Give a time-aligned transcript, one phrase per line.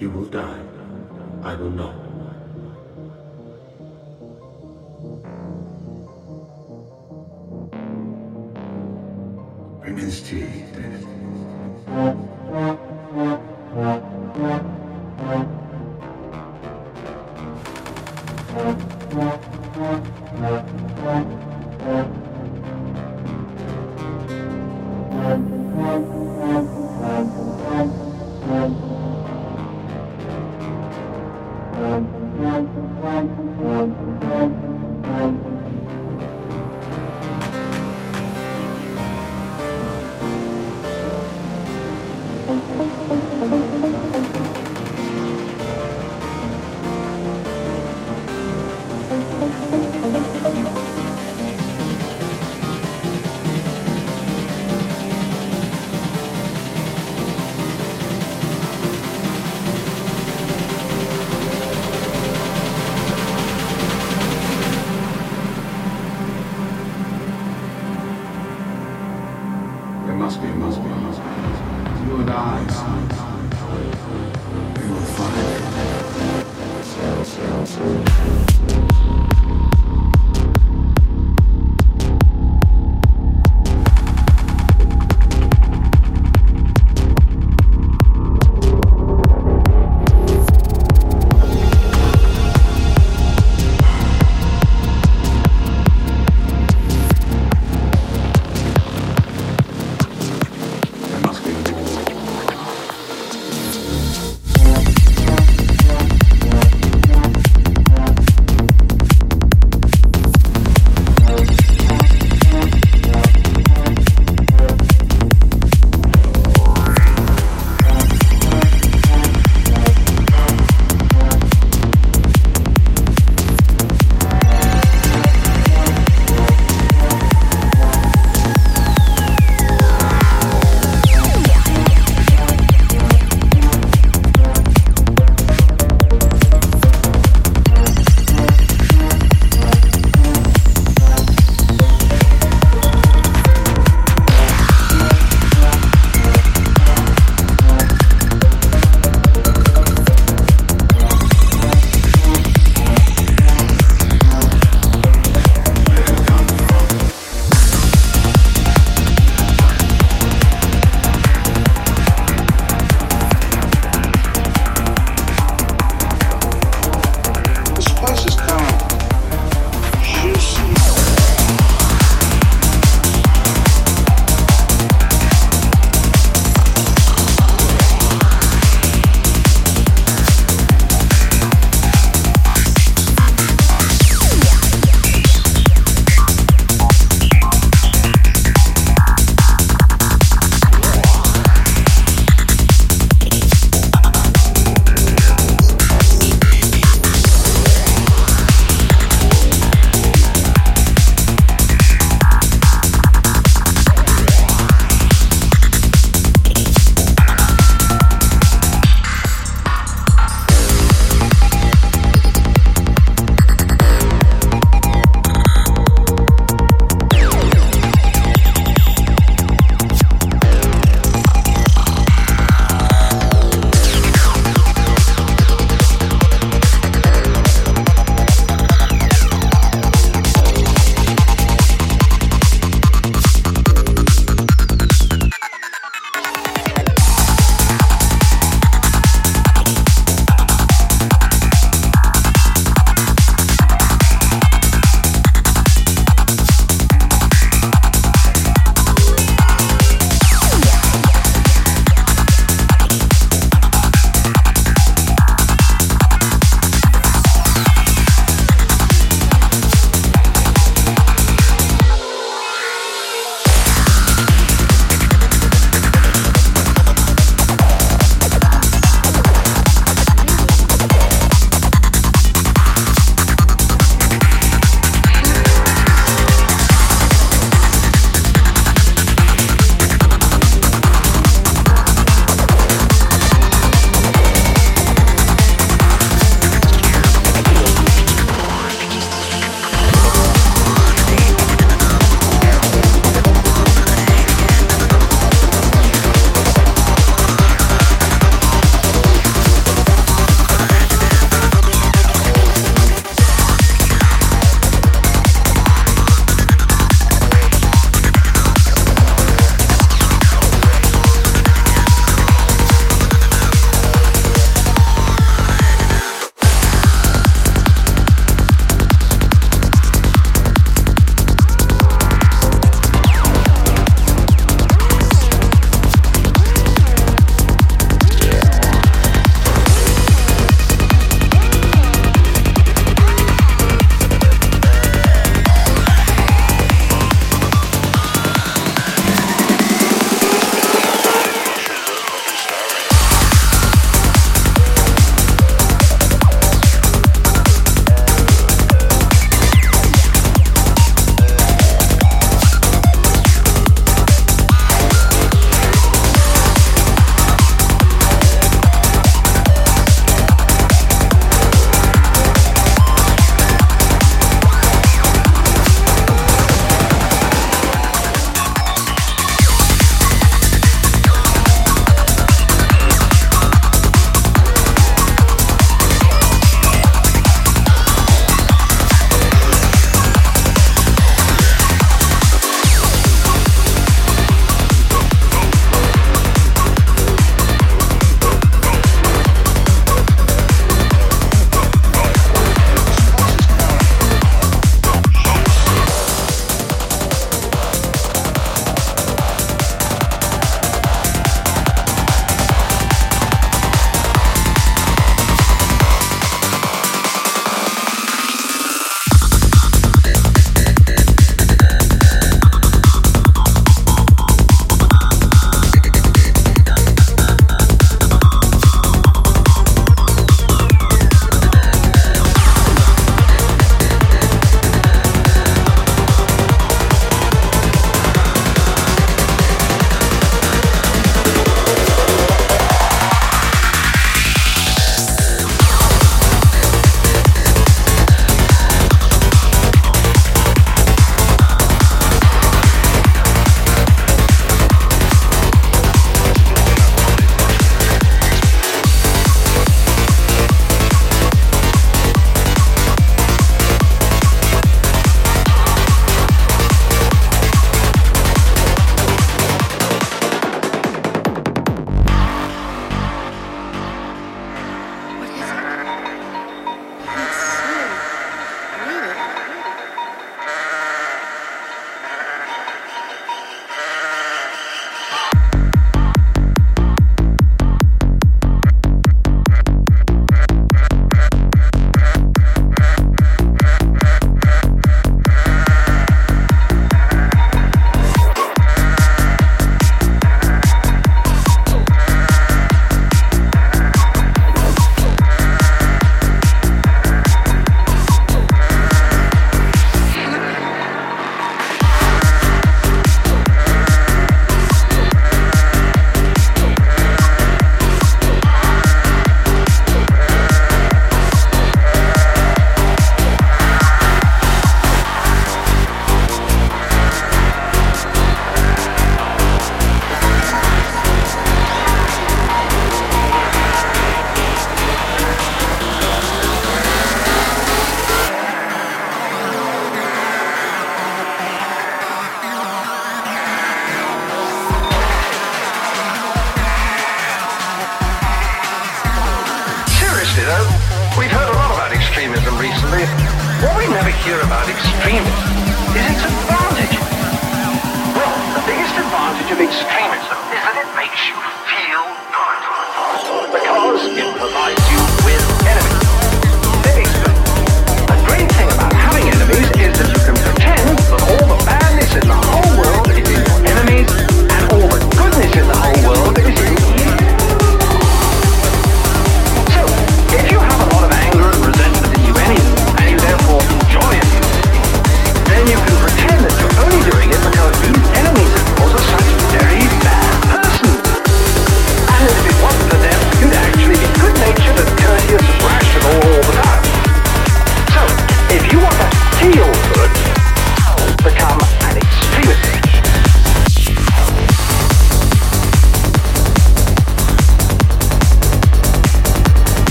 [0.00, 0.60] You will die.
[1.42, 2.07] I will not.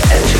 [0.00, 0.37] and